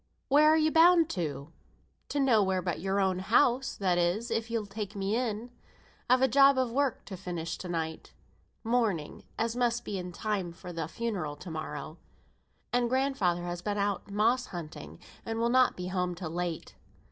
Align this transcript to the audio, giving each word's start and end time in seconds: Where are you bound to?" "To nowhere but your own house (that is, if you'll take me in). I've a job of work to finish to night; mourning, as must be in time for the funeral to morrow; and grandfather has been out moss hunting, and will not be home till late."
Where 0.29 0.49
are 0.51 0.57
you 0.57 0.71
bound 0.71 1.09
to?" 1.09 1.51
"To 2.09 2.19
nowhere 2.19 2.63
but 2.63 2.79
your 2.81 2.99
own 2.99 3.19
house 3.19 3.75
(that 3.77 3.99
is, 3.99 4.31
if 4.31 4.49
you'll 4.49 4.65
take 4.65 4.95
me 4.95 5.15
in). 5.15 5.51
I've 6.09 6.23
a 6.23 6.27
job 6.27 6.57
of 6.57 6.71
work 6.71 7.05
to 7.05 7.15
finish 7.15 7.55
to 7.59 7.69
night; 7.69 8.11
mourning, 8.63 9.21
as 9.37 9.55
must 9.55 9.85
be 9.85 9.99
in 9.99 10.11
time 10.11 10.53
for 10.53 10.73
the 10.73 10.87
funeral 10.87 11.35
to 11.35 11.51
morrow; 11.51 11.99
and 12.73 12.89
grandfather 12.89 13.43
has 13.43 13.61
been 13.61 13.77
out 13.77 14.09
moss 14.09 14.47
hunting, 14.47 14.97
and 15.23 15.37
will 15.37 15.49
not 15.49 15.77
be 15.77 15.89
home 15.89 16.15
till 16.15 16.31
late." 16.31 16.73